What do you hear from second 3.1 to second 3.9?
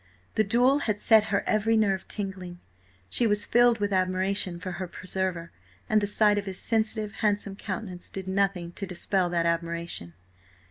was filled